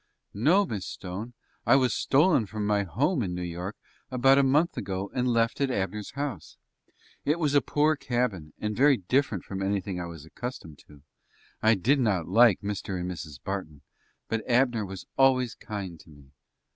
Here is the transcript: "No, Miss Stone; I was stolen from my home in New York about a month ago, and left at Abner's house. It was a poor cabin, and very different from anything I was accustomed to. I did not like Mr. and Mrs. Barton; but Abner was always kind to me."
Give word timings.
"No, 0.33 0.65
Miss 0.65 0.87
Stone; 0.87 1.35
I 1.63 1.75
was 1.75 1.93
stolen 1.93 2.47
from 2.47 2.65
my 2.65 2.81
home 2.81 3.21
in 3.21 3.35
New 3.35 3.43
York 3.43 3.77
about 4.09 4.39
a 4.39 4.43
month 4.43 4.75
ago, 4.75 5.11
and 5.13 5.27
left 5.27 5.61
at 5.61 5.69
Abner's 5.69 6.13
house. 6.13 6.57
It 7.23 7.37
was 7.37 7.53
a 7.53 7.61
poor 7.61 7.95
cabin, 7.95 8.51
and 8.57 8.75
very 8.75 8.97
different 8.97 9.43
from 9.43 9.61
anything 9.61 9.99
I 10.01 10.07
was 10.07 10.25
accustomed 10.25 10.79
to. 10.87 11.03
I 11.61 11.75
did 11.75 11.99
not 11.99 12.27
like 12.27 12.61
Mr. 12.61 12.99
and 12.99 13.11
Mrs. 13.11 13.43
Barton; 13.43 13.81
but 14.27 14.43
Abner 14.49 14.87
was 14.87 15.05
always 15.19 15.53
kind 15.53 15.99
to 15.99 16.09
me." 16.09 16.31